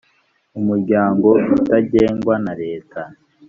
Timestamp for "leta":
2.61-3.01